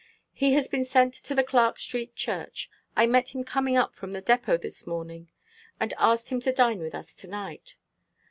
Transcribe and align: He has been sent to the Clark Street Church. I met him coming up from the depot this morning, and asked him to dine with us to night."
He 0.33 0.53
has 0.53 0.67
been 0.67 0.83
sent 0.83 1.13
to 1.13 1.35
the 1.35 1.43
Clark 1.43 1.77
Street 1.77 2.15
Church. 2.15 2.71
I 2.95 3.05
met 3.05 3.35
him 3.35 3.43
coming 3.43 3.77
up 3.77 3.93
from 3.93 4.13
the 4.13 4.19
depot 4.21 4.57
this 4.57 4.87
morning, 4.87 5.29
and 5.79 5.93
asked 5.99 6.29
him 6.29 6.39
to 6.41 6.51
dine 6.51 6.79
with 6.79 6.95
us 6.95 7.13
to 7.17 7.27
night." 7.27 7.75